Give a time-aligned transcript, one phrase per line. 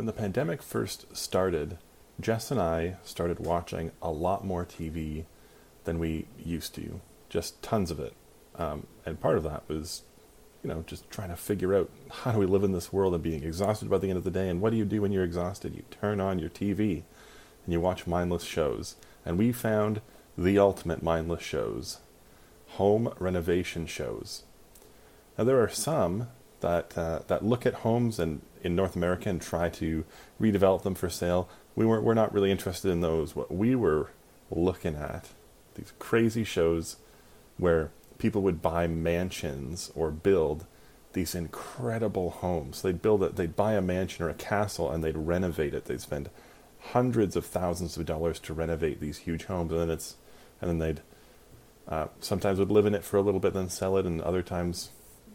[0.00, 1.76] when the pandemic first started,
[2.18, 5.26] Jess and I started watching a lot more TV
[5.84, 8.14] than we used to, just tons of it.
[8.56, 10.00] Um, and part of that was,
[10.62, 11.90] you know, just trying to figure out
[12.22, 14.30] how do we live in this world and being exhausted by the end of the
[14.30, 14.48] day.
[14.48, 15.76] And what do you do when you're exhausted?
[15.76, 17.02] You turn on your TV
[17.66, 18.96] and you watch mindless shows.
[19.26, 20.00] And we found
[20.34, 21.98] the ultimate mindless shows
[22.68, 24.44] home renovation shows.
[25.36, 26.28] Now, there are some
[26.60, 30.04] that, uh, that look at homes and in North America and try to
[30.40, 31.48] redevelop them for sale.
[31.74, 33.34] We weren't, we're not really interested in those.
[33.34, 34.10] What we were
[34.50, 35.30] looking at,
[35.74, 36.96] these crazy shows
[37.56, 40.66] where people would buy mansions or build
[41.12, 42.82] these incredible homes.
[42.82, 45.86] They'd build it, they'd buy a mansion or a castle and they'd renovate it.
[45.86, 46.30] They'd spend
[46.80, 50.16] hundreds of thousands of dollars to renovate these huge homes, and then it's,
[50.60, 51.00] and then they'd
[51.88, 54.42] uh, sometimes would live in it for a little bit, then sell it, and other
[54.42, 54.90] times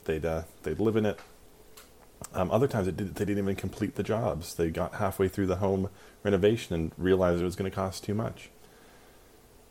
[0.05, 1.19] they'd uh, they'd live in it.
[2.33, 4.55] Um, other times did, they didn't even complete the jobs.
[4.55, 5.89] They got halfway through the home
[6.23, 8.49] renovation and realized it was going to cost too much.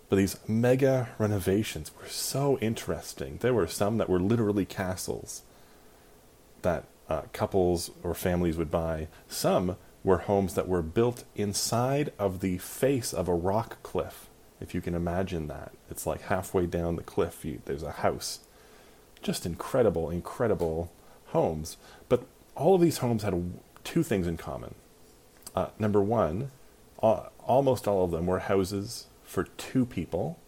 [0.09, 3.39] But these mega renovations were so interesting.
[3.41, 5.43] There were some that were literally castles
[6.63, 9.09] that uh, couples or families would buy.
[9.29, 14.29] Some were homes that were built inside of the face of a rock cliff.
[14.61, 18.41] If you can imagine that, it's like halfway down the cliff, you, there's a house.
[19.25, 20.93] Just incredible, incredible
[21.29, 21.79] homes.
[22.11, 24.75] But all of these homes had two things in common.
[25.57, 26.51] Uh, number one,
[27.03, 30.39] uh, almost all of them were houses for two people.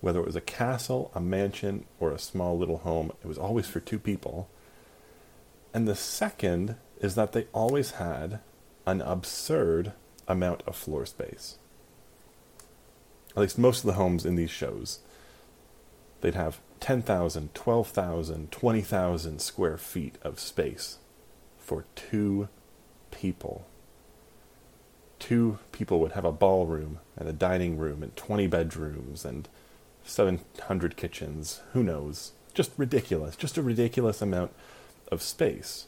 [0.00, 3.66] Whether it was a castle, a mansion, or a small little home, it was always
[3.66, 4.48] for two people.
[5.72, 8.40] And the second is that they always had
[8.86, 9.92] an absurd
[10.26, 11.58] amount of floor space.
[13.30, 14.98] At least most of the homes in these shows,
[16.22, 20.98] they'd have 10,000, 12,000, 20,000 square feet of space
[21.58, 22.48] for two
[23.10, 23.66] people.
[25.18, 29.48] Two people would have a ballroom and a dining room and 20 bedrooms and
[30.04, 31.60] 700 kitchens.
[31.72, 32.32] Who knows?
[32.54, 33.36] Just ridiculous.
[33.36, 34.52] Just a ridiculous amount
[35.10, 35.86] of space.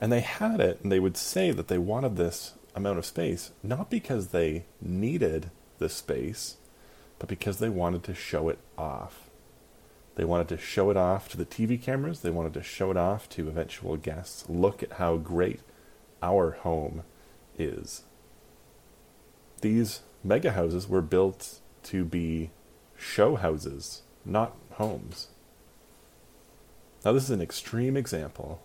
[0.00, 3.50] And they had it, and they would say that they wanted this amount of space,
[3.62, 6.56] not because they needed the space,
[7.18, 9.27] but because they wanted to show it off.
[10.18, 12.96] They wanted to show it off to the TV cameras, they wanted to show it
[12.96, 14.44] off to eventual guests.
[14.48, 15.60] Look at how great
[16.20, 17.04] our home
[17.56, 18.02] is.
[19.60, 22.50] These mega houses were built to be
[22.96, 25.28] show houses, not homes.
[27.04, 28.60] Now, this is an extreme example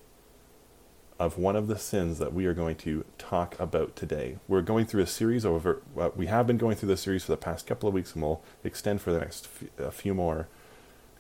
[1.20, 4.40] of one of the sins that we are going to talk about today.
[4.48, 7.32] We're going through a series over, uh, we have been going through this series for
[7.32, 10.48] the past couple of weeks and we'll extend for the next f- a few more,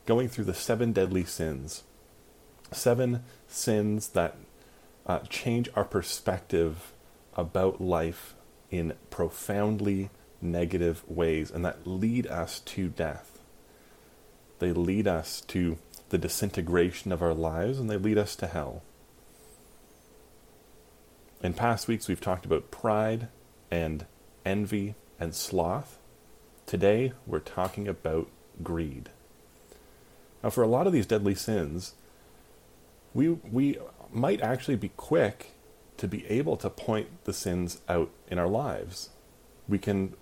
[0.05, 1.83] going through the seven deadly sins.
[2.71, 4.35] Seven sins that
[5.05, 6.93] uh, change our perspective
[7.35, 8.35] about life
[8.69, 10.09] in profoundly
[10.41, 13.39] negative ways and that lead us to death.
[14.59, 15.77] They lead us to
[16.09, 18.83] the disintegration of our lives and they lead us to hell.
[21.41, 23.27] In past weeks, we've talked about pride
[23.69, 24.05] and
[24.45, 25.97] envy and sloth.
[26.65, 28.29] Today, we're talking about
[28.61, 29.09] greed.
[30.43, 31.93] Now, for a lot of these deadly sins,
[33.13, 33.77] we, we
[34.11, 35.51] might actually be quick
[35.97, 39.09] to be able to point the sins out in our lives.
[39.69, 40.15] We can,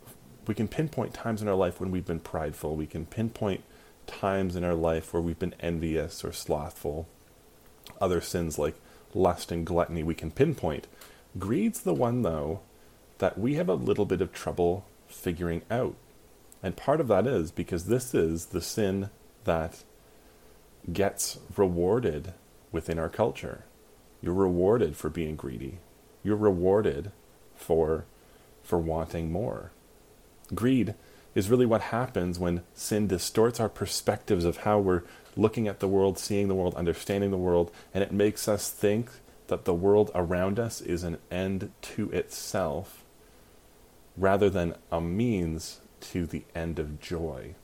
[0.46, 2.76] we can pinpoint times in our life when we've been prideful.
[2.76, 3.64] We can pinpoint
[4.06, 7.08] times in our life where we've been envious or slothful.
[8.00, 8.76] Other sins like
[9.14, 10.88] lust and gluttony we can pinpoint.
[11.40, 12.62] Greed's the one, though,
[13.18, 15.96] that we have a little bit of trouble figuring out.
[16.62, 19.10] And part of that is because this is the sin
[19.46, 19.84] that
[20.92, 22.34] gets rewarded
[22.72, 23.66] within our culture.
[24.22, 25.80] You're rewarded for being greedy.
[26.24, 27.12] You're rewarded
[27.56, 28.06] for
[28.64, 29.72] for wanting more.
[30.54, 30.94] Greed
[31.34, 35.04] is really what happens when sin distorts our perspectives of how we're
[35.36, 39.10] looking at the world, seeing the world, understanding the world, and it makes us think
[39.48, 43.04] that the world around us is an end to itself
[44.18, 47.56] rather than a means to the end of joy.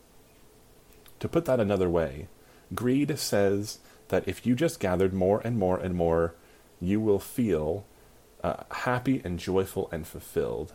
[1.19, 2.27] To put that another way,
[2.73, 3.79] greed says
[4.09, 6.33] that if you just gathered more and more and more,
[6.79, 7.85] you will feel
[8.43, 10.73] uh, happy and joyful and fulfilled.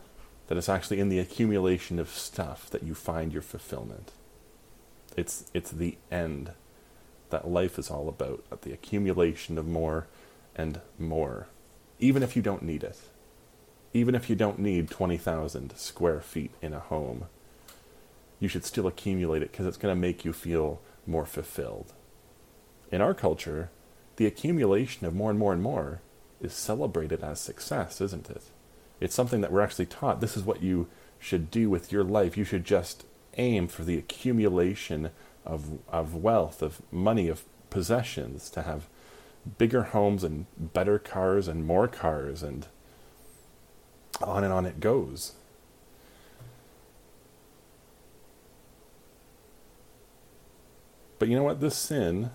[0.48, 4.12] That it's actually in the accumulation of stuff that you find your fulfillment.
[5.16, 6.52] It's, it's the end
[7.30, 10.06] that life is all about, the accumulation of more
[10.54, 11.48] and more,
[11.98, 12.98] even if you don't need it.
[13.94, 17.26] Even if you don't need 20,000 square feet in a home,
[18.40, 21.92] you should still accumulate it because it's going to make you feel more fulfilled.
[22.90, 23.70] In our culture,
[24.16, 26.00] the accumulation of more and more and more
[26.40, 28.42] is celebrated as success, isn't it?
[29.00, 30.20] It's something that we're actually taught.
[30.20, 30.88] This is what you
[31.18, 32.36] should do with your life.
[32.36, 33.04] You should just
[33.36, 35.10] aim for the accumulation
[35.44, 38.88] of, of wealth, of money, of possessions, to have
[39.58, 42.66] bigger homes and better cars and more cars, and
[44.20, 45.32] on and on it goes.
[51.22, 51.60] But you know what?
[51.60, 52.32] This sin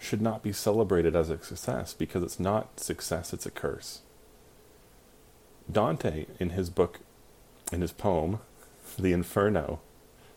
[0.00, 4.00] should not be celebrated as a success because it's not success, it's a curse.
[5.70, 6.98] Dante, in his book,
[7.70, 8.40] in his poem,
[8.98, 9.78] The Inferno,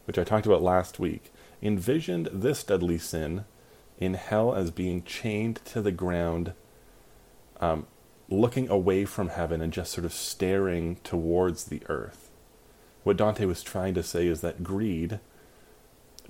[0.05, 3.45] which I talked about last week, envisioned this deadly sin
[3.97, 6.53] in hell as being chained to the ground,
[7.59, 7.87] um,
[8.29, 12.29] looking away from heaven and just sort of staring towards the earth.
[13.03, 15.19] What Dante was trying to say is that greed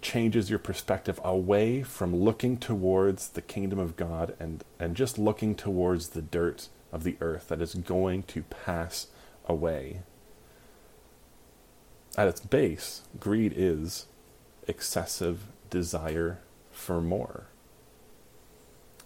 [0.01, 5.55] changes your perspective away from looking towards the kingdom of God and, and just looking
[5.55, 9.07] towards the dirt of the earth that is going to pass
[9.45, 10.01] away.
[12.17, 14.07] At its base, greed is
[14.67, 16.39] excessive desire
[16.71, 17.47] for more.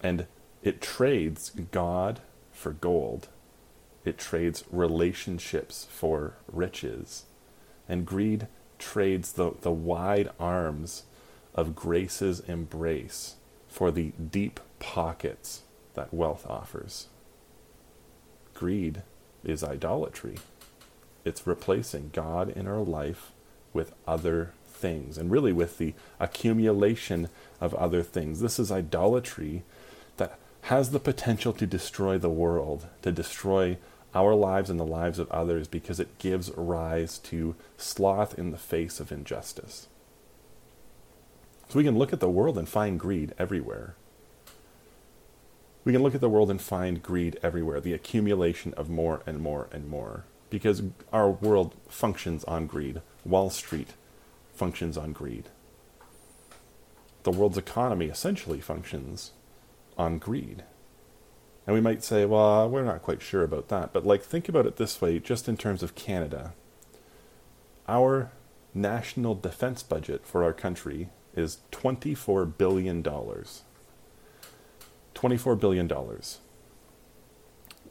[0.02, 0.26] And
[0.62, 3.28] it trades God for gold.
[4.04, 7.24] It trades relationships for riches.
[7.88, 8.46] And greed
[8.82, 11.04] trades the, the wide arms
[11.54, 13.36] of grace's embrace
[13.68, 15.62] for the deep pockets
[15.94, 17.06] that wealth offers.
[18.54, 19.02] Greed
[19.44, 20.36] is idolatry.
[21.24, 23.32] It's replacing God in our life
[23.72, 27.28] with other things, and really with the accumulation
[27.60, 28.40] of other things.
[28.40, 29.62] This is idolatry
[30.16, 33.78] that has the potential to destroy the world, to destroy
[34.14, 38.58] our lives and the lives of others because it gives rise to sloth in the
[38.58, 39.88] face of injustice.
[41.68, 43.94] So we can look at the world and find greed everywhere.
[45.84, 49.40] We can look at the world and find greed everywhere, the accumulation of more and
[49.40, 50.82] more and more, because
[51.12, 53.00] our world functions on greed.
[53.24, 53.94] Wall Street
[54.52, 55.48] functions on greed.
[57.22, 59.32] The world's economy essentially functions
[59.96, 60.64] on greed.
[61.66, 63.92] And we might say, well, we're not quite sure about that.
[63.92, 66.54] But like think about it this way, just in terms of Canada.
[67.88, 68.32] Our
[68.74, 73.02] national defense budget for our country is $24 billion.
[73.02, 75.90] $24 billion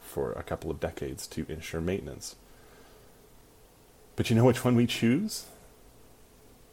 [0.00, 2.36] for a couple of decades to ensure maintenance.
[4.16, 5.46] But you know which one we choose?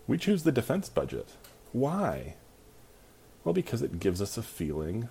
[0.07, 1.29] We choose the defense budget.
[1.71, 2.35] Why
[3.45, 5.07] well, because it gives us a feeling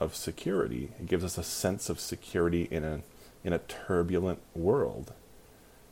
[0.00, 0.90] of security.
[0.98, 3.00] It gives us a sense of security in a
[3.44, 5.14] in a turbulent world.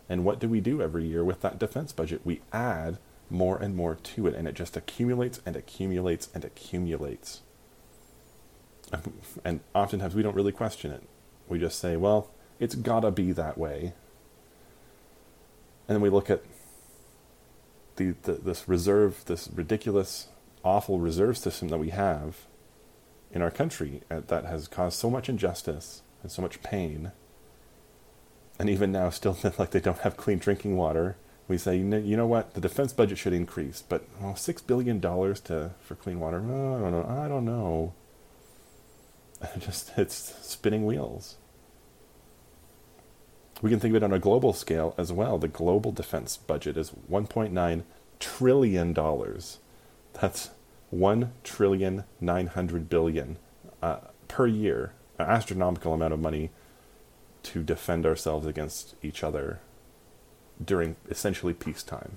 [0.09, 2.21] And what do we do every year with that defense budget?
[2.25, 2.99] We add
[3.31, 7.41] more and more to it, and it just accumulates and accumulates and accumulates.
[9.45, 11.03] And oftentimes we don't really question it.
[11.49, 12.31] We just say, well,
[12.61, 13.93] it's gotta be that way.
[15.89, 16.43] And then we look at
[17.97, 20.29] the, the this reserve, this ridiculous
[20.65, 22.47] awful reserve system that we have
[23.33, 27.13] in our country uh, that has caused so much injustice and so much pain.
[28.59, 31.17] And even now, still like they don't have clean drinking water.
[31.47, 35.41] We say, you know, what, the defense budget should increase, but well, six billion dollars
[35.41, 36.39] to for clean water.
[36.39, 37.07] I don't know.
[37.07, 37.93] I don't know.
[39.59, 41.37] Just it's spinning wheels.
[43.61, 45.39] We can think of it on a global scale as well.
[45.39, 47.83] The global defense budget is 1.9
[48.21, 49.59] trillion dollars.
[50.21, 50.51] That's
[50.91, 53.37] one trillion nine hundred billion
[53.83, 56.51] uh, per year, an astronomical amount of money
[57.43, 59.61] to defend ourselves against each other
[60.65, 62.17] during essentially peacetime.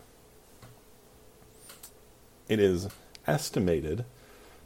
[2.47, 2.87] It is
[3.25, 4.05] estimated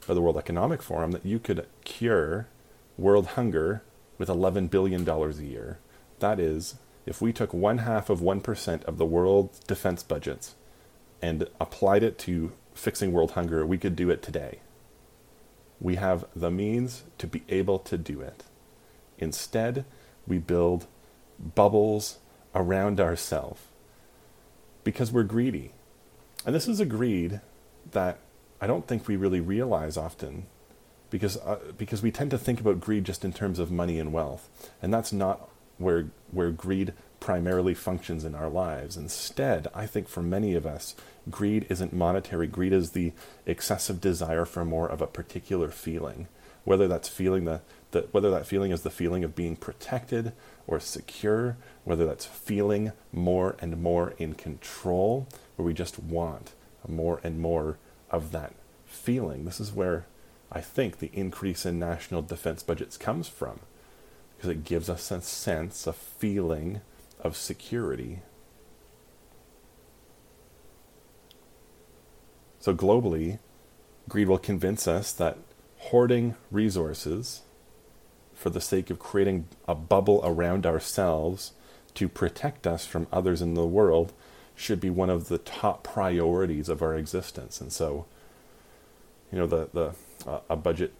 [0.06, 2.48] by the World Economic Forum that you could cure
[2.96, 3.82] world hunger
[4.18, 5.78] with $11 billion a year.
[6.20, 10.54] That is, if we took one half of 1% of the world's defense budgets
[11.20, 14.60] and applied it to fixing world hunger, we could do it today.
[15.80, 18.44] We have the means to be able to do it.
[19.18, 19.84] Instead,
[20.26, 20.86] we build
[21.38, 22.18] bubbles
[22.54, 23.62] around ourselves
[24.84, 25.72] because we're greedy.
[26.44, 27.40] And this is a greed
[27.90, 28.18] that
[28.60, 30.46] I don't think we really realize often
[31.10, 34.12] because uh, because we tend to think about greed just in terms of money and
[34.12, 34.48] wealth,
[34.80, 35.48] and that's not
[35.78, 38.96] where where greed primarily functions in our lives.
[38.96, 40.96] Instead, I think for many of us,
[41.30, 42.48] greed isn't monetary.
[42.48, 43.12] Greed is the
[43.46, 46.26] excessive desire for more of a particular feeling,
[46.64, 47.60] whether that's feeling the,
[47.92, 50.32] the whether that feeling is the feeling of being protected
[50.66, 56.50] or secure, whether that's feeling more and more in control, where we just want
[56.88, 57.78] more and more
[58.10, 58.52] of that
[58.84, 59.44] feeling.
[59.44, 60.06] This is where
[60.50, 63.60] I think the increase in national defense budgets comes from,
[64.36, 66.80] because it gives us a sense, a feeling
[67.22, 68.20] of security.
[72.60, 73.38] So, globally,
[74.08, 75.38] greed will convince us that
[75.78, 77.42] hoarding resources
[78.34, 81.52] for the sake of creating a bubble around ourselves
[81.94, 84.12] to protect us from others in the world
[84.54, 87.60] should be one of the top priorities of our existence.
[87.60, 88.06] And so,
[89.30, 89.94] you know, the, the
[90.28, 90.92] uh, a budget,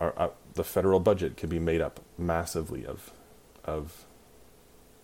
[0.00, 3.12] or, uh, the federal budget could be made up massively of,
[3.64, 4.04] of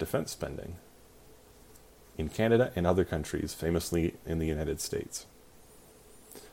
[0.05, 0.77] defense spending
[2.19, 5.27] in Canada and other countries, famously in the United States.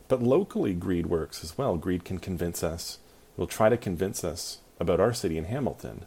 [0.07, 1.77] But locally, greed works as well.
[1.77, 2.99] Greed can convince us,
[3.37, 6.05] will try to convince us about our city in Hamilton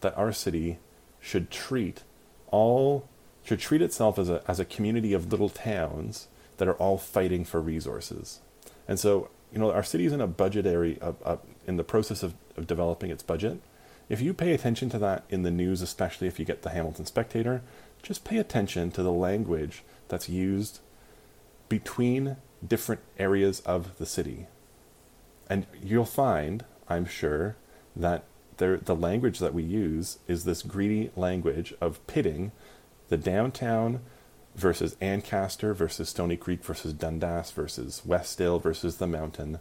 [0.00, 0.78] that our city
[1.20, 2.02] should treat
[2.50, 3.08] all
[3.44, 7.44] should treat itself as a as a community of little towns that are all fighting
[7.44, 8.40] for resources.
[8.86, 12.22] And so, you know, our city is in a budgetary uh, uh, in the process
[12.22, 13.60] of, of developing its budget,
[14.08, 17.06] if you pay attention to that in the news, especially if you get the Hamilton
[17.06, 17.62] Spectator,
[18.02, 20.80] just pay attention to the language that's used
[21.68, 22.36] between
[22.66, 24.46] different areas of the city.
[25.50, 27.56] And you'll find, I'm sure,
[27.94, 28.24] that
[28.56, 32.52] there, the language that we use is this greedy language of pitting
[33.08, 34.00] the downtown
[34.54, 39.60] versus Ancaster versus Stoney Creek versus Dundas versus Westdale versus the mountain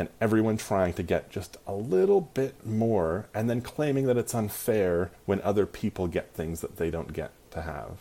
[0.00, 4.34] and everyone trying to get just a little bit more and then claiming that it's
[4.34, 7.98] unfair when other people get things that they don't get to have.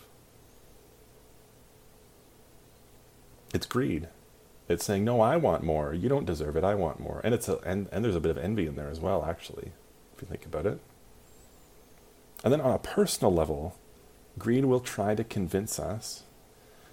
[3.54, 4.08] It's greed.
[4.70, 5.94] It's saying, "No, I want more.
[5.94, 6.64] You don't deserve it.
[6.64, 8.90] I want more." And it's a and, and there's a bit of envy in there
[8.90, 9.74] as well, actually,
[10.16, 10.80] if you think about it.
[12.46, 13.76] And then on a personal level,
[14.38, 16.24] greed will try to convince us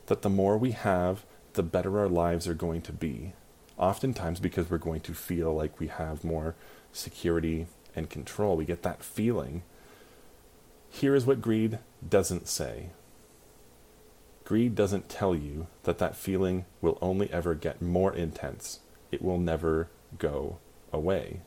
[0.07, 3.35] that the more we have, the better our lives are going to be
[3.79, 6.55] oftentimes because we're going to feel like we have more
[6.93, 8.57] security and control.
[8.57, 9.63] We get that feeling.
[10.89, 11.79] Here is what greed
[12.09, 12.91] doesn't say
[14.47, 18.79] greed doesn't tell you that that feeling will only ever get more intense.
[19.11, 20.59] It will never go
[20.93, 21.41] away.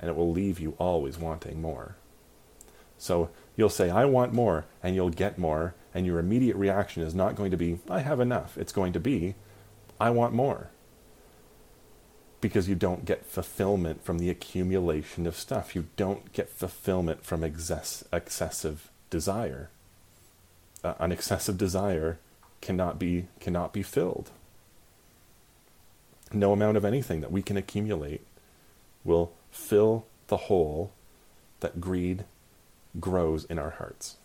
[0.00, 1.96] And it will leave you always wanting more.
[2.96, 7.14] So you'll say, I want more, and you'll get more, and your immediate reaction is
[7.14, 8.56] not going to be, I have enough.
[8.56, 9.34] It's going to be,
[10.00, 10.70] I want more
[12.40, 15.74] because you don't get fulfillment from the accumulation of stuff.
[15.74, 19.68] You don't get fulfillment from excess, excessive desire.
[20.82, 22.18] Uh, an excessive desire
[22.60, 24.30] cannot be cannot be filled.
[26.32, 28.24] No amount of anything that we can accumulate
[29.04, 30.92] will fill the hole
[31.60, 32.24] that greed
[32.98, 34.16] grows in our hearts.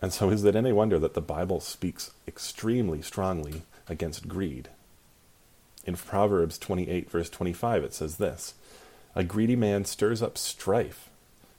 [0.00, 4.68] And so, is it any wonder that the Bible speaks extremely strongly against greed?
[5.88, 8.52] In Proverbs 28, verse 25, it says this
[9.14, 11.08] A greedy man stirs up strife,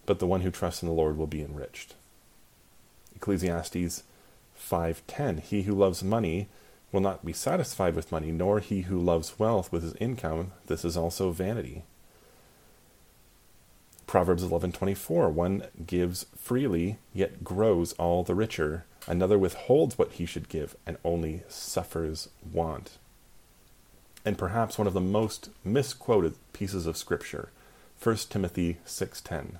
[0.06, 1.96] but the one who trusts in the Lord will be enriched.
[3.16, 4.04] Ecclesiastes
[4.56, 6.48] 5:10 He who loves money
[6.92, 10.86] will not be satisfied with money nor he who loves wealth with his income this
[10.86, 11.82] is also vanity.
[14.06, 18.86] Proverbs 11:24 One gives freely yet grows all the richer.
[19.08, 23.00] Another withholds what he should give and only suffers want
[24.26, 27.50] and perhaps one of the most misquoted pieces of scripture
[28.02, 29.58] 1 timothy 6.10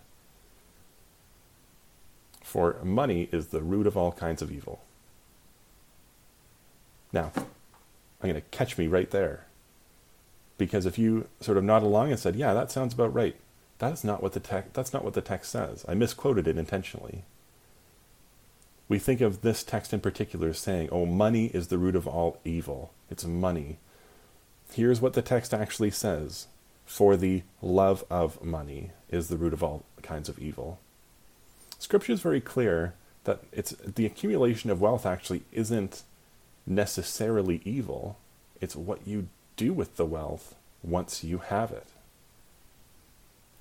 [2.50, 4.82] for money is the root of all kinds of evil.
[7.14, 9.46] Now i'm going to catch me right there.
[10.58, 13.36] Because if you sort of nod along and said yeah that sounds about right
[13.78, 15.86] that's not what the text that's not what the text says.
[15.88, 17.24] I misquoted it intentionally.
[18.88, 22.08] We think of this text in particular as saying oh money is the root of
[22.08, 22.92] all evil.
[23.12, 23.78] It's money
[24.74, 26.48] Here's what the text actually says
[26.86, 30.80] For the love of money is the root of all kinds of evil.
[31.80, 36.04] Scripture is very clear that it's the accumulation of wealth actually isn't
[36.66, 38.18] necessarily evil.
[38.62, 41.88] It's what you do with the wealth once you have it.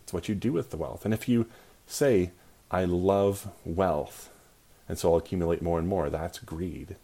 [0.02, 1.04] It's what you do with the wealth.
[1.04, 1.46] And if you
[1.86, 2.30] say,
[2.70, 4.30] I love wealth,
[4.88, 6.96] and so I'll accumulate more and more, that's greed.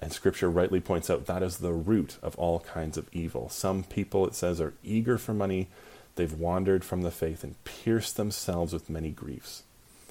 [0.00, 3.48] And Scripture rightly points out that is the root of all kinds of evil.
[3.48, 5.68] Some people, it says, are eager for money.
[6.16, 9.62] They've wandered from the faith and pierced themselves with many griefs.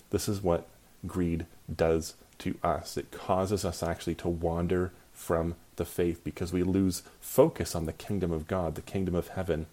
[0.09, 0.67] This is what
[1.05, 2.97] greed does to us.
[2.97, 7.93] It causes us actually to wander from the faith because we lose focus on the
[7.93, 9.65] kingdom of God, the kingdom of heaven,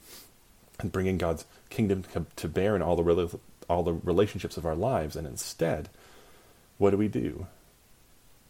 [0.78, 2.04] and bringing God's kingdom
[2.36, 3.38] to bear in all the,
[3.68, 5.16] all the relationships of our lives.
[5.16, 5.88] And instead,
[6.78, 7.46] what do we do?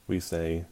[0.07, 0.65] We say,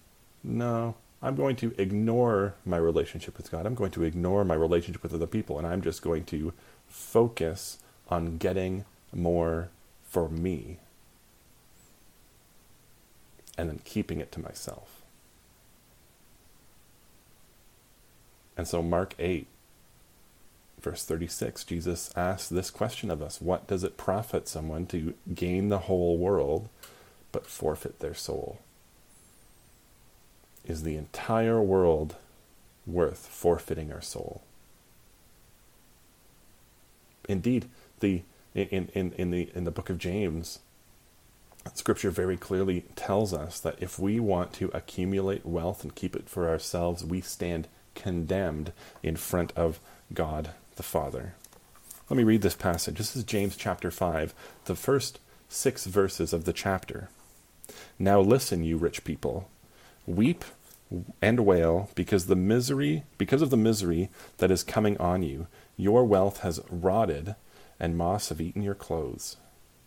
[0.49, 3.67] no, I'm going to ignore my relationship with God.
[3.67, 6.52] I'm going to ignore my relationship with other people, and I'm just going to
[6.88, 7.78] focus
[8.09, 9.69] on getting more
[10.09, 10.78] for me
[13.59, 15.02] and then keeping it to myself.
[18.57, 19.47] And so, Mark 8,
[20.81, 25.69] verse 36, Jesus asks this question of us What does it profit someone to gain
[25.69, 26.69] the whole world
[27.33, 28.61] but forfeit their soul?
[30.69, 32.17] Is the entire world
[32.87, 34.43] worth forfeiting our soul?
[37.27, 37.67] Indeed,
[38.01, 38.23] the
[38.55, 40.61] in, in, in the in the book of James,
[41.75, 46.29] Scripture very clearly tells us that if we want to accumulate wealth and keep it
[46.29, 48.73] for ourselves, we stand condemned
[49.03, 49.81] in front of
[50.13, 51.35] God the Father.
[52.11, 52.99] Let me read this passage.
[52.99, 54.35] This is James chapter 5,
[54.67, 57.09] the first six verses of the chapter.
[57.99, 59.49] Now listen, you rich people.
[60.07, 60.45] Weep
[61.21, 66.04] and wail because the misery because of the misery that is coming on you your
[66.04, 67.37] wealth has rotted
[67.80, 69.37] and moths have eaten your clothes.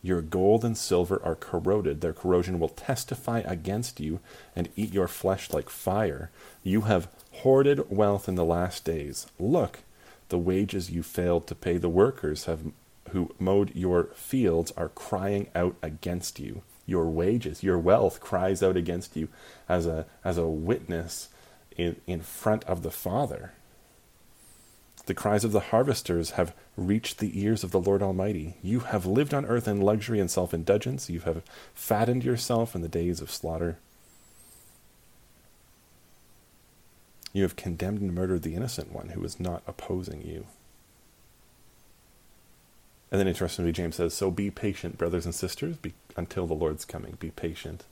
[0.01, 2.01] Your gold and silver are corroded.
[2.01, 4.20] Their corrosion will testify against you
[4.55, 6.31] and eat your flesh like fire.
[6.63, 9.27] You have hoarded wealth in the last days.
[9.38, 9.79] Look
[10.29, 11.77] the wages you failed to pay.
[11.77, 12.62] The workers have
[13.10, 16.62] who mowed your fields are crying out against you
[16.92, 19.30] your wages, your wealth cries out against you
[19.68, 21.30] as a, as a witness
[21.76, 23.54] in, in front of the Father.
[25.08, 28.58] The cries of the harvesters have reached the ears of the Lord Almighty.
[28.62, 31.10] You have lived on earth in luxury and self indulgence.
[31.10, 33.80] You have fattened yourself in the days of slaughter.
[37.34, 40.46] You have condemned and murdered the innocent one who was not opposing you.
[43.12, 46.86] And then interestingly, James says, So be patient, brothers and sisters, be, until the Lord's
[46.86, 47.18] coming.
[47.20, 47.84] Be patient.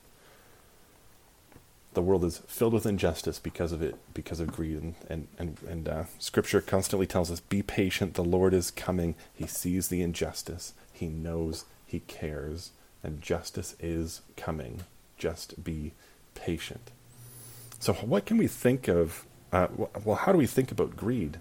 [1.92, 4.80] The world is filled with injustice because of it, because of greed.
[4.80, 9.14] And, and, and, and uh, Scripture constantly tells us, Be patient, the Lord is coming.
[9.34, 12.70] He sees the injustice, He knows, He cares,
[13.02, 14.84] and justice is coming.
[15.18, 15.92] Just be
[16.34, 16.92] patient.
[17.78, 19.26] So, what can we think of?
[19.52, 19.66] Uh,
[20.04, 21.38] well, how do we think about greed?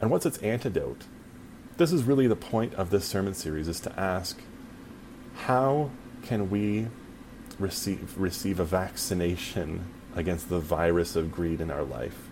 [0.00, 1.06] And what's its antidote?
[1.76, 4.40] This is really the point of this sermon series is to ask
[5.34, 5.90] how
[6.22, 6.88] can we
[7.58, 12.28] receive receive a vaccination against the virus of greed in our life?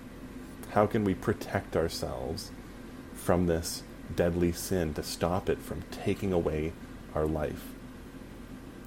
[0.71, 2.51] How can we protect ourselves
[3.15, 3.83] from this
[4.17, 6.73] deadly sin to stop it from taking away
[7.15, 7.73] our life?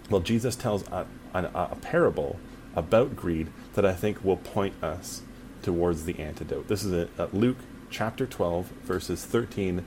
[0.09, 2.39] Well, Jesus tells a, a, parable
[2.75, 5.21] about greed that I think will point us
[5.61, 6.67] towards the antidote.
[6.67, 7.57] This is a, uh, Luke
[7.89, 9.85] chapter 12, verses 13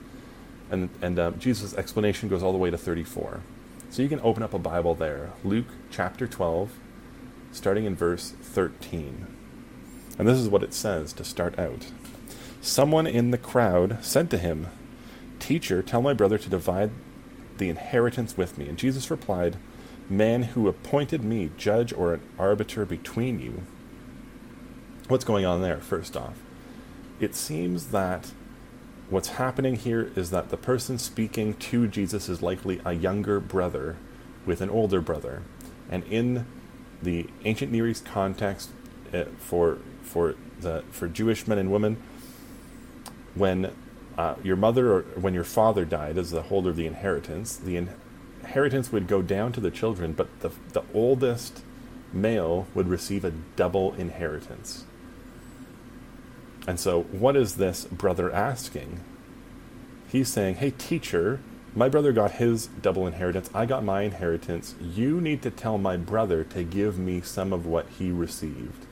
[0.71, 3.41] and, and uh, Jesus' explanation goes all the way to 34.
[3.89, 5.31] So you can open up a Bible there.
[5.43, 6.71] Luke chapter 12,
[7.51, 9.27] starting in verse 13.
[10.17, 11.91] And this is what it says to start out.
[12.61, 14.67] Someone in the crowd said to him,
[15.39, 16.91] Teacher, tell my brother to divide
[17.57, 18.69] the inheritance with me.
[18.69, 19.57] And Jesus replied,
[20.09, 23.63] Man who appointed me judge or an arbiter between you.
[25.07, 26.39] What's going on there, first off?
[27.19, 28.31] It seems that
[29.11, 33.97] What's happening here is that the person speaking to Jesus is likely a younger brother
[34.45, 35.41] with an older brother.
[35.89, 36.45] And in
[37.03, 38.69] the ancient Near East context,
[39.13, 42.01] uh, for for the for Jewish men and women,
[43.35, 43.73] when
[44.17, 47.75] uh, your mother or when your father died as the holder of the inheritance, the
[47.75, 51.63] inheritance would go down to the children, but the the oldest
[52.13, 54.85] male would receive a double inheritance.
[56.67, 58.99] And so, what is this brother asking?
[60.07, 61.39] He's saying, Hey, teacher,
[61.73, 63.49] my brother got his double inheritance.
[63.53, 64.75] I got my inheritance.
[64.79, 68.85] You need to tell my brother to give me some of what he received.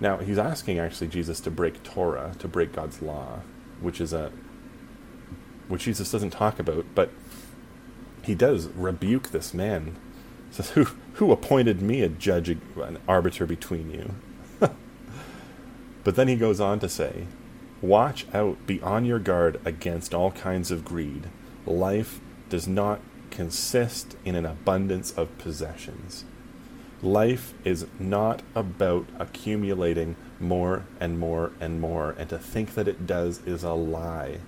[0.00, 3.40] Now, he's asking actually Jesus to break Torah, to break God's law,
[3.80, 4.30] which is a
[5.66, 7.10] which Jesus doesn't talk about, but
[8.22, 9.96] he does rebuke this man.
[10.50, 14.14] He says, Who who appointed me a judge, an arbiter between you?
[16.04, 17.26] But then he goes on to say,
[17.80, 21.28] Watch out, be on your guard against all kinds of greed.
[21.64, 26.24] Life does not consist in an abundance of possessions.
[27.02, 33.06] Life is not about accumulating more and more and more, and to think that it
[33.06, 34.38] does is a lie.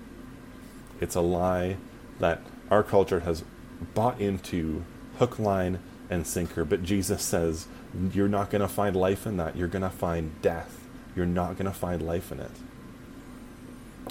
[0.99, 1.77] It's a lie
[2.19, 3.45] that our culture has
[3.93, 4.83] bought into
[5.19, 6.65] hook, line, and sinker.
[6.65, 7.67] But Jesus says,
[8.11, 9.55] You're not going to find life in that.
[9.55, 10.80] You're going to find death.
[11.15, 12.51] You're not going to find life in it.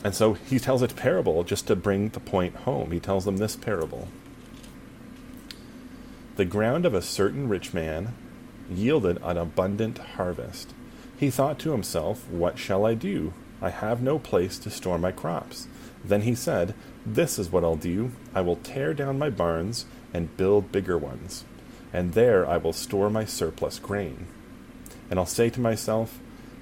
[0.04, 2.92] And so he tells a parable just to bring the point home.
[2.92, 4.08] He tells them this parable
[6.36, 8.14] The ground of a certain rich man
[8.70, 10.72] yielded an abundant harvest.
[11.18, 13.34] He thought to himself, What shall I do?
[13.60, 15.68] I have no place to store my crops.
[16.02, 18.12] Then he said, This is what I'll do.
[18.34, 19.84] I will tear down my barns
[20.14, 21.44] and build bigger ones,
[21.92, 24.26] and there I will store my surplus grain.
[25.10, 26.20] And I'll say to myself,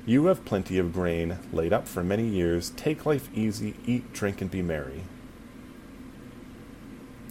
[0.08, 2.70] You have plenty of grain laid up for many years.
[2.70, 5.02] Take life easy, eat, drink, and be merry.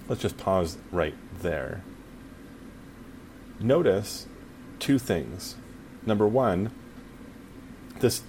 [0.07, 1.83] Let's just pause right there.
[3.59, 4.27] Notice
[4.77, 5.55] two things.
[6.05, 6.69] Number one,
[7.99, 8.21] this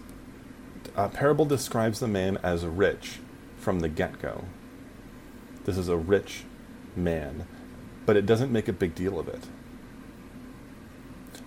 [0.96, 3.18] uh, parable describes the man as rich
[3.58, 4.46] from the get go.
[5.66, 6.44] This is a rich
[6.96, 7.46] man,
[8.06, 9.44] but it doesn't make a big deal of it.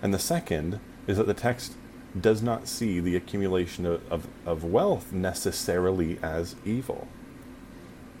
[0.00, 1.74] And the second is that the text
[2.18, 7.08] does not see the accumulation of, of, of, wealth necessarily as evil.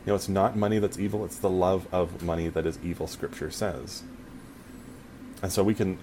[0.04, 3.06] You know, it's not money that's evil, it's the love of money that is evil,
[3.06, 4.02] Scripture says.
[5.42, 5.98] And so we can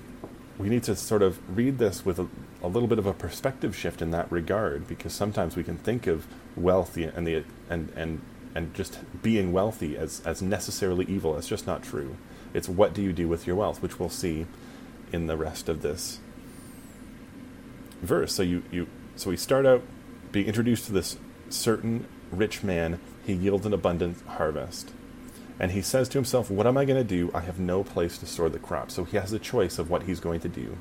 [0.58, 2.28] we need to sort of read this with a,
[2.62, 6.06] a, little bit of a perspective shift in that regard, because sometimes we can think
[6.06, 8.22] of wealthy and the and and
[8.54, 11.38] and just being wealthy as as necessarily evil.
[11.38, 12.18] It's just not true.
[12.54, 14.46] It's what do you do with your wealth, which we'll see
[15.12, 16.20] in the rest of this
[18.02, 18.34] verse.
[18.34, 19.84] So you you so we start out
[20.32, 21.18] being introduced to this
[21.50, 23.00] certain rich man.
[23.26, 24.92] He yields an abundant harvest.
[25.60, 27.32] And he says to himself, What am I going to do?
[27.34, 28.92] I have no place to store the crop.
[28.92, 30.78] So he has a choice of what he's going to do.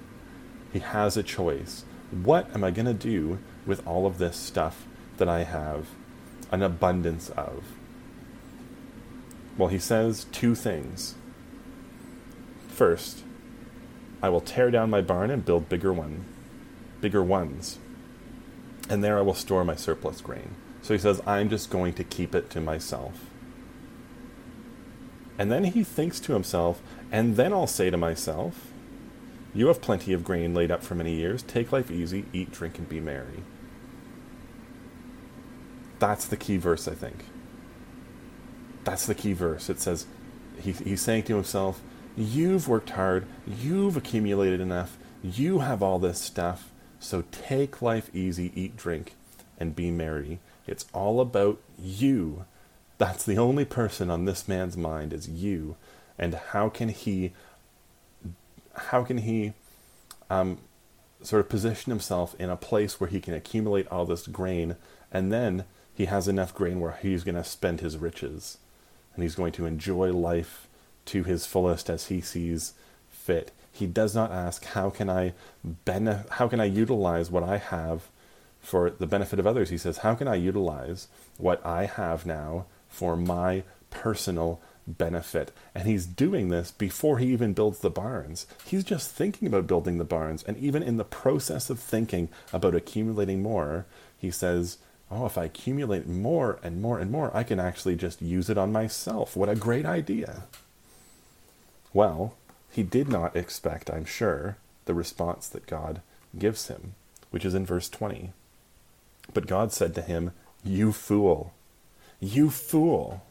[0.73, 1.85] He has a choice.
[2.11, 5.89] What am I going to do with all of this stuff that I have
[6.53, 7.65] an abundance of?
[9.57, 11.17] Well, he says two things.
[12.69, 13.25] First,
[14.23, 16.25] I will tear down my barn and build bigger one,
[17.01, 17.79] bigger ones.
[18.89, 20.55] And there I will store my surplus grain.
[20.83, 23.27] So he says, I'm just going to keep it to myself.
[25.39, 26.83] And then he thinks to himself,
[27.13, 28.73] and then I'll say to myself,
[29.55, 31.43] You have plenty of grain laid up for many years.
[31.43, 33.45] Take life easy, eat, drink, and be merry.
[35.99, 37.25] That's the key verse, I think.
[38.85, 39.69] That's the key verse.
[39.69, 40.07] It says,
[40.61, 41.81] he, He's saying to himself,
[42.17, 48.53] You've worked hard, you've accumulated enough, you have all this stuff, so take life easy,
[48.55, 49.15] eat, drink,
[49.59, 50.41] and be merry.
[50.67, 52.45] It's all about you.
[52.99, 55.77] That's the only person on this man's mind is you.
[56.19, 57.33] And how can he,
[58.75, 59.53] how can he
[60.29, 60.59] um,
[61.23, 64.77] sort of position himself in a place where he can accumulate all this grain
[65.11, 68.59] and then he has enough grain where he's going to spend his riches
[69.15, 70.69] and he's going to enjoy life
[71.07, 72.75] to his fullest as he sees
[73.11, 73.51] fit.
[73.79, 75.35] He does not ask, how can I
[76.31, 78.09] how can I utilize what I have
[78.61, 79.71] for the benefit of others?
[79.71, 85.53] He says, how can I utilize what I have now for my personal benefit.
[85.75, 88.47] And he's doing this before he even builds the barns.
[88.65, 90.43] He's just thinking about building the barns.
[90.43, 93.87] And even in the process of thinking about accumulating more,
[94.17, 94.79] he says,
[95.11, 98.59] Oh, if I accumulate more and more and more, I can actually just use it
[98.59, 99.37] on myself.
[99.37, 100.45] What a great idea.
[101.95, 102.35] Well,
[102.79, 106.01] he did not expect, I'm sure, the response that God
[106.39, 106.95] gives him,
[107.33, 108.31] which is in verse 20.
[109.35, 110.31] But God said to him,
[110.63, 111.53] You fool.
[112.21, 113.25] You fool!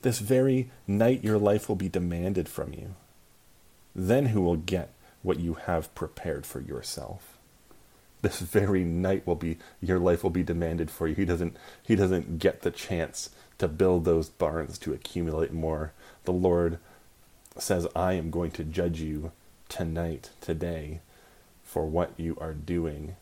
[0.00, 2.94] This very night your life will be demanded from you.
[3.94, 7.36] Then who will get what you have prepared for yourself?
[8.22, 11.14] This very night will be your life will be demanded for you.
[11.14, 15.92] He doesn't he doesn't get the chance to build those barns to accumulate more.
[16.24, 16.78] The Lord
[17.62, 19.32] says, I am going to judge you
[19.68, 21.00] tonight, today,
[21.62, 23.16] for what you are doing.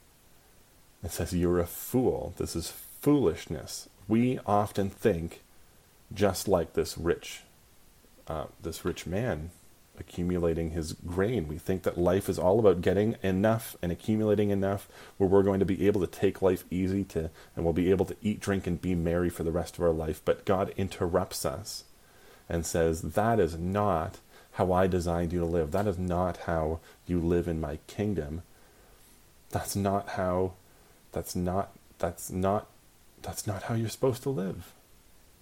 [1.03, 2.35] It says, You're a fool.
[2.37, 5.43] This is foolishness we often think
[6.13, 7.43] just like this rich
[8.27, 9.51] uh, this rich man
[9.99, 11.49] accumulating his grain.
[11.49, 15.61] We think that life is all about getting enough and accumulating enough where we're going
[15.61, 18.67] to be able to take life easy to and we'll be able to eat, drink
[18.67, 20.21] and be merry for the rest of our life.
[20.25, 21.85] But God interrupts us
[22.49, 24.19] and says, That is not
[24.59, 25.71] how I designed you to live.
[25.71, 28.43] That is not how you live in my kingdom.
[29.51, 30.55] That's not how
[31.13, 32.67] that's not that's not
[33.23, 34.73] that's not how you're supposed to live.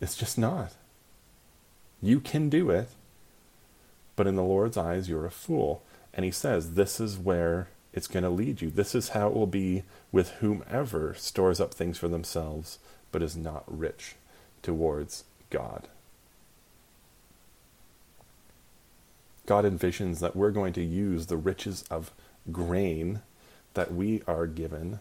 [0.02, 0.72] It's just not.
[2.02, 2.88] You can do it,
[4.16, 5.82] but in the Lord's eyes, you're a fool.
[6.12, 8.70] And he says, This is where it's going to lead you.
[8.70, 12.78] This is how it will be with whomever stores up things for themselves
[13.10, 14.16] but is not rich
[14.62, 15.88] towards God.
[19.46, 22.10] God envisions that we're going to use the riches of
[22.52, 23.22] grain
[23.74, 25.00] that we are given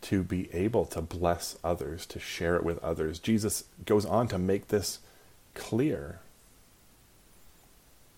[0.00, 3.18] to be able to bless others, to share it with others.
[3.18, 5.00] Jesus goes on to make this
[5.54, 6.20] clear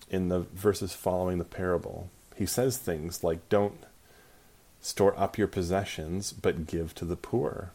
[0.09, 2.09] in the verses following the parable.
[2.35, 3.83] He says things like, Don't
[4.81, 7.71] store up your possessions, but give to the poor.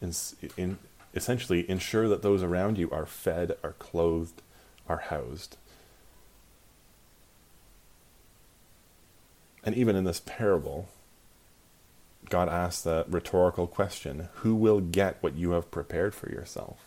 [0.00, 0.12] In,
[0.56, 0.78] in,
[1.14, 4.42] essentially, ensure that those around you are fed, are clothed,
[4.88, 5.56] are housed.
[9.64, 10.88] And even in this parable,
[12.28, 16.86] God asks the rhetorical question Who will get what you have prepared for yourself?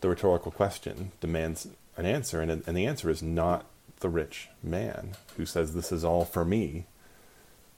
[0.00, 3.66] The rhetorical question demands an answer, and, and the answer is not
[4.00, 6.86] the rich man who says, This is all for me.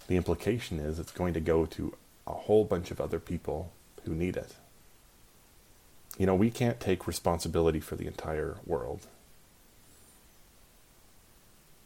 [0.08, 1.94] The implication is it's going to go to
[2.26, 3.72] a whole bunch of other people
[4.04, 4.54] who need it.
[6.18, 9.06] You know, we can't take responsibility for the entire world.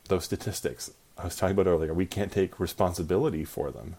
[0.08, 3.96] Those statistics I was talking about earlier, we can't take responsibility for them.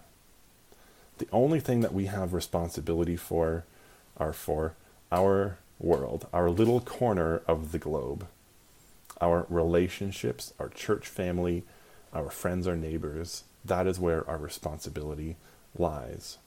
[1.18, 3.64] The only thing that we have responsibility for
[4.18, 4.76] are for
[5.12, 8.28] our world, our little corner of the globe,
[9.22, 11.64] our relationships, our church family,
[12.14, 13.44] our friends, our neighbors.
[13.64, 15.38] That is where our responsibility
[15.78, 16.38] lies.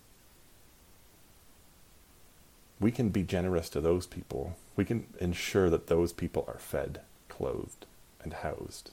[2.81, 4.57] We can be generous to those people.
[4.77, 7.87] We can ensure that those people are fed, clothed,
[8.23, 8.93] and housed.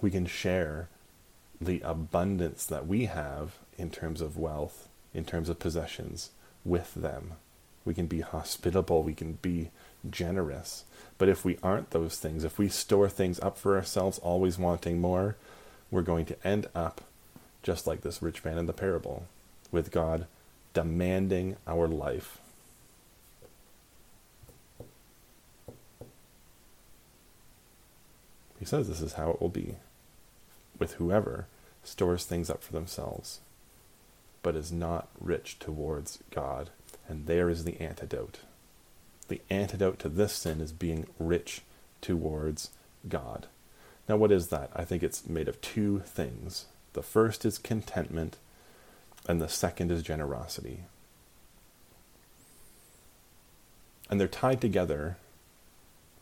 [0.00, 0.88] We can share
[1.60, 6.30] the abundance that we have in terms of wealth, in terms of possessions,
[6.64, 7.32] with them.
[7.84, 9.70] We can be hospitable, we can be
[10.08, 10.84] generous.
[11.18, 15.00] But if we aren't those things, if we store things up for ourselves, always wanting
[15.00, 15.36] more,
[15.90, 17.02] we're going to end up
[17.62, 19.26] just like this rich man in the parable,
[19.70, 20.26] with God
[20.72, 22.38] demanding our life.
[28.58, 29.76] He says this is how it will be
[30.80, 31.46] with whoever
[31.84, 33.38] stores things up for themselves,
[34.42, 36.70] but is not rich towards God.
[37.08, 38.40] And there is the antidote.
[39.28, 41.62] The antidote to this sin is being rich
[42.00, 42.70] towards
[43.08, 43.46] God.
[44.08, 44.70] Now, what is that?
[44.74, 46.66] I think it's made of two things.
[46.94, 48.38] The first is contentment,
[49.28, 50.80] and the second is generosity.
[54.08, 55.16] And they're tied together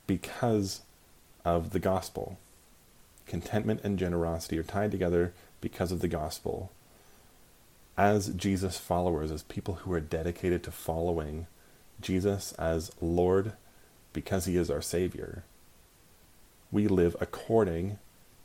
[0.07, 0.83] because
[1.45, 2.39] of the gospel.
[3.29, 6.73] Contentment and generosity are tied together because of the gospel.
[7.97, 11.47] As Jesus followers, as people who are dedicated to following
[12.01, 13.53] Jesus as Lord
[14.13, 15.45] because he is our Savior,
[16.73, 17.99] we live according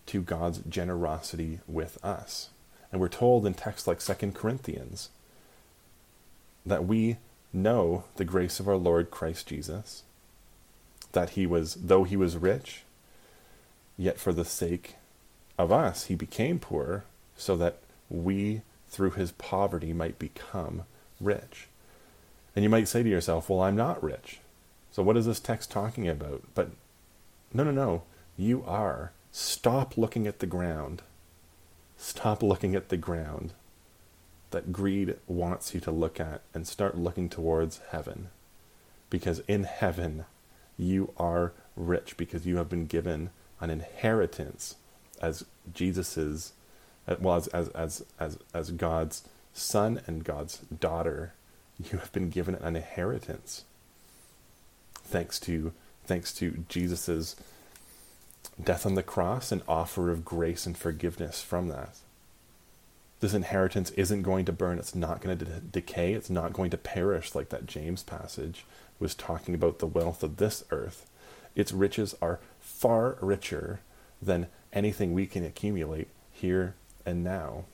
[0.07, 2.49] to God's generosity with us.
[2.91, 5.09] And we're told in texts like 2 Corinthians
[6.65, 7.17] that we
[7.53, 10.03] know the grace of our Lord Christ Jesus,
[11.13, 12.83] that he was, though he was rich,
[13.97, 14.95] yet for the sake
[15.57, 17.77] of us he became poor, so that
[18.09, 20.83] we, through his poverty, might become
[21.19, 21.67] rich.
[22.55, 24.39] And you might say to yourself, well, I'm not rich.
[24.91, 26.43] So what is this text talking about?
[26.53, 26.69] But
[27.53, 28.03] no, no, no.
[28.37, 29.11] You are.
[29.31, 31.01] Stop looking at the ground
[32.03, 33.53] Stop looking at the ground
[34.51, 38.27] that greed wants you to look at and start looking towards heaven.
[39.09, 40.25] Because in heaven,
[40.77, 43.29] you are rich because you have been given
[43.63, 44.75] an inheritance
[45.21, 46.51] as Jesus's,
[47.07, 49.23] uh, well, as, as, as, as, as God's
[49.53, 51.33] son and God's daughter.
[51.83, 53.63] You have been given an inheritance.
[54.93, 55.73] Thanks to,
[56.05, 57.35] thanks to Jesus's
[58.61, 61.97] death on the cross, and offer of grace and forgiveness from that.
[63.19, 66.69] This inheritance isn't going to burn, it's not going to de- decay, it's not going
[66.71, 68.65] to perish like that James passage
[68.99, 71.09] was talking about the wealth of this earth.
[71.55, 73.79] Its riches are far richer
[74.21, 77.65] than anything we can accumulate here and now.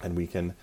[0.00, 0.54] And we can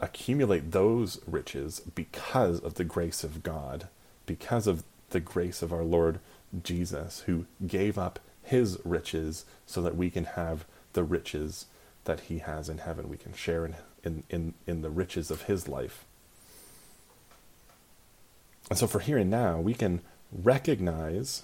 [0.00, 3.88] accumulate those riches because of the grace of God,
[4.26, 6.20] because of the grace of our Lord
[6.62, 11.66] Jesus, who gave up his riches so that we can have the riches
[12.04, 13.08] that he has in heaven.
[13.08, 16.04] We can share in, in, in, in the riches of his life.
[18.70, 20.00] And so for here and now, we can
[20.42, 21.42] recognize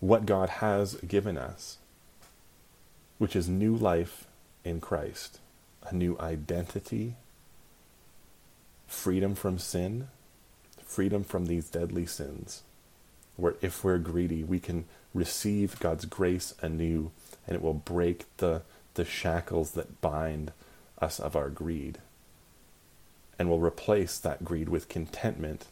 [0.00, 1.78] what God has given us,
[3.18, 4.26] which is new life
[4.64, 5.38] in Christ,
[5.84, 7.14] a new identity,
[8.86, 10.08] freedom from sin,
[10.82, 12.62] freedom from these deadly sins
[13.40, 17.10] where if we're greedy, we can receive God's grace anew
[17.46, 18.62] and it will break the,
[18.94, 20.52] the shackles that bind
[21.00, 21.98] us of our greed.
[23.38, 25.66] And will replace that greed with contentment,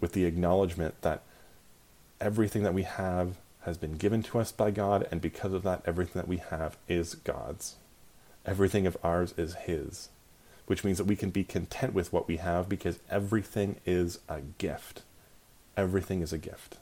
[0.00, 1.22] with the acknowledgement that
[2.20, 5.82] everything that we have has been given to us by God, and because of that,
[5.84, 7.76] everything that we have is God's.
[8.44, 10.08] Everything of ours is His,
[10.66, 14.40] which means that we can be content with what we have because everything is a
[14.58, 15.02] gift.
[15.76, 16.76] Everything is a gift.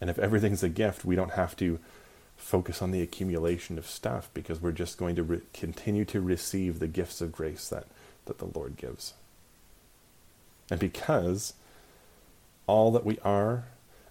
[0.00, 1.78] And if everything's a gift, we don't have to
[2.36, 6.78] focus on the accumulation of stuff because we're just going to re- continue to receive
[6.78, 7.86] the gifts of grace that,
[8.24, 9.14] that the Lord gives.
[10.70, 11.52] And because
[12.70, 13.64] all that we are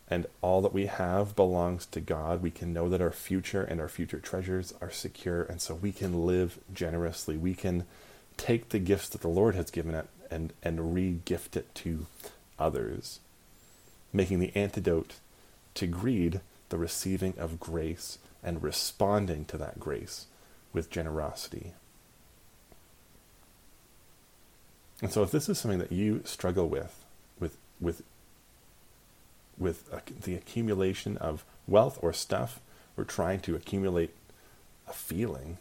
[0.09, 3.79] and all that we have belongs to God, we can know that our future and
[3.79, 7.37] our future treasures are secure, and so we can live generously.
[7.37, 7.85] We can
[8.35, 12.07] take the gifts that the Lord has given it and, and re gift it to
[12.57, 13.21] others,
[14.11, 15.13] making the antidote
[15.75, 20.25] to greed the receiving of grace and responding to that grace
[20.73, 21.71] with generosity.
[25.01, 27.05] And so, if this is something that you struggle with,
[27.39, 28.01] with, with,
[29.59, 29.89] with
[30.23, 32.59] the accumulation of wealth or stuff,
[32.97, 34.15] or trying to accumulate
[34.87, 35.57] a feeling,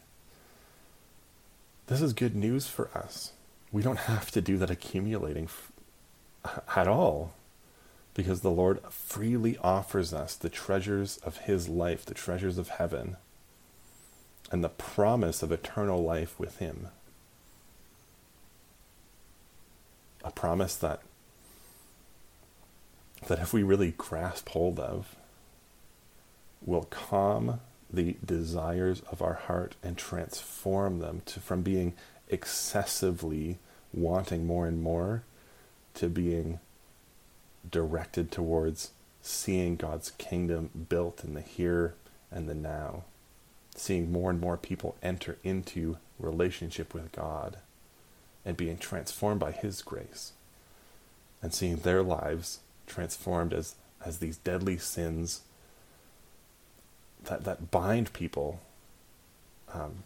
[1.88, 3.32] this is good news for us.
[3.72, 5.72] We don't have to do that accumulating f-
[6.76, 7.32] at all
[8.14, 13.16] because the Lord freely offers us the treasures of His life, the treasures of heaven,
[14.50, 16.88] and the promise of eternal life with Him.
[20.24, 21.00] A promise that,
[23.26, 25.16] that if we really grasp hold of,
[26.64, 31.94] will calm the desires of our heart and transform them to, from being
[32.28, 33.58] excessively
[33.92, 35.22] wanting more and more
[35.94, 36.60] to being
[37.70, 38.90] directed towards
[39.22, 41.94] seeing God's kingdom built in the here
[42.30, 43.04] and the now,
[43.74, 47.58] seeing more and more people enter into relationship with God
[48.44, 50.32] and being transformed by His grace,
[51.42, 53.74] and seeing their lives transformed as,
[54.04, 55.42] as these deadly sins
[57.24, 58.60] that, that bind people
[59.72, 60.02] um,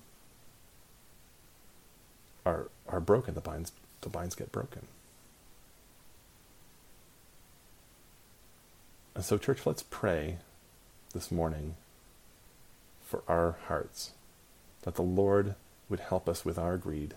[2.44, 3.34] are, are broken.
[3.34, 4.86] The binds, the binds get broken.
[9.14, 10.38] And so, church, let's pray
[11.12, 11.74] this morning
[13.04, 14.12] for our hearts
[14.82, 15.54] that the Lord
[15.88, 17.14] would help us with our greed,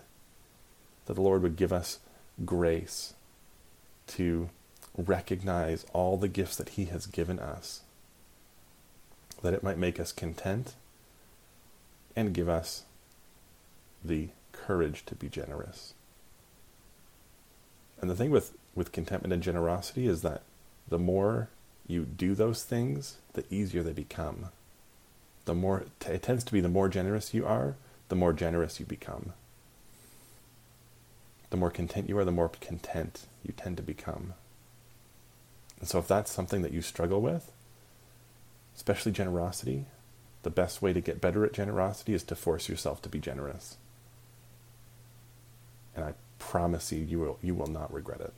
[1.06, 1.98] that the Lord would give us
[2.44, 3.14] grace
[4.08, 4.50] to
[4.96, 7.82] recognize all the gifts that He has given us,
[9.42, 10.74] that it might make us content
[12.14, 12.84] and give us
[14.04, 15.94] the courage to be generous.
[18.00, 20.42] And the thing with, with contentment and generosity is that
[20.88, 21.48] the more
[21.86, 24.46] you do those things, the easier they become.
[25.44, 27.76] The more it tends to be the more generous you are,
[28.08, 29.32] the more generous you become.
[31.50, 34.34] The more content you are, the more content you tend to become.
[35.80, 37.52] And so if that's something that you struggle with,
[38.74, 39.86] especially generosity,
[40.42, 43.76] the best way to get better at generosity is to force yourself to be generous.
[45.94, 48.32] And I promise you you will you will not regret it.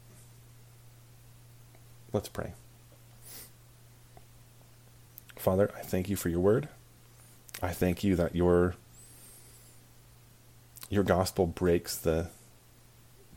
[2.12, 2.52] Let's pray.
[5.36, 6.68] Father, I thank you for your word.
[7.62, 8.74] I thank you that your
[10.88, 12.28] your gospel breaks the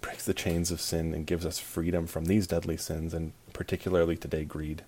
[0.02, 4.18] breaks the chains of sin and gives us freedom from these deadly sins and particularly
[4.18, 4.84] today greed.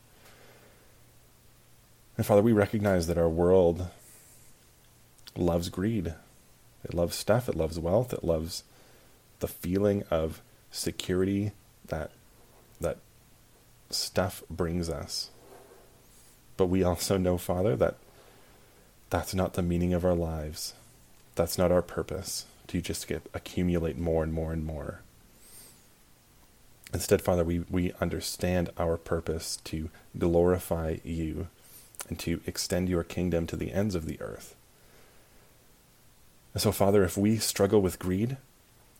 [2.18, 3.88] And Father, we recognize that our world
[5.36, 6.14] loves greed.
[6.84, 8.64] It loves stuff, it loves wealth, it loves
[9.40, 11.52] the feeling of security
[11.88, 12.12] that
[12.82, 12.98] that
[13.90, 15.30] stuff brings us.
[16.58, 17.96] But we also know, Father, that
[19.10, 20.74] that's not the meaning of our lives.
[21.36, 25.03] That's not our purpose to just get accumulate more and more and more.
[26.94, 31.48] Instead, Father, we, we understand our purpose to glorify you
[32.08, 34.56] and to extend your kingdom to the ends of the earth.
[36.54, 38.38] And so, Father, if we struggle with greed,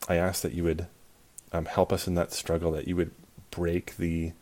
[0.08, 0.86] I ask that you would
[1.52, 3.12] um, help us in that struggle, that you would
[3.52, 4.32] break the,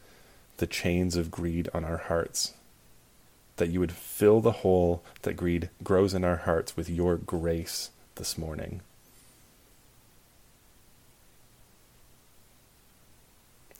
[0.57, 2.55] the chains of greed on our hearts,
[3.57, 7.91] that you would fill the hole that greed grows in our hearts with your grace
[8.15, 8.81] this morning.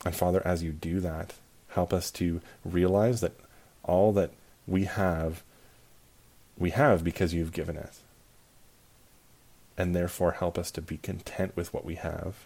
[0.05, 1.33] And Father, as you do that,
[1.69, 3.33] help us to realize that
[3.83, 4.31] all that
[4.67, 5.43] we have,
[6.57, 7.99] we have because you've given it.
[9.77, 12.45] And therefore, help us to be content with what we have,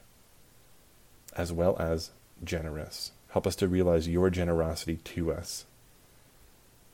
[1.35, 2.11] as well as
[2.43, 3.11] generous.
[3.29, 5.65] Help us to realize your generosity to us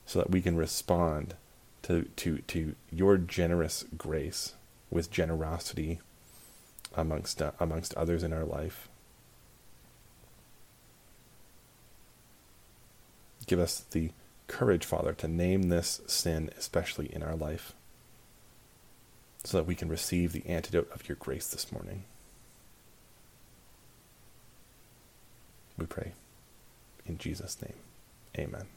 [0.06, 1.36] so that we can respond
[1.84, 4.54] to, to, to your generous grace
[4.90, 6.00] with generosity
[6.96, 8.88] amongst, uh, amongst others in our life.
[13.46, 14.12] Give us the
[14.48, 17.74] courage, Father, to name this sin, especially in our life,
[19.44, 22.04] so that we can receive the antidote of your grace this morning.
[25.78, 26.14] We pray.
[27.06, 27.76] In Jesus' name,
[28.38, 28.68] amen.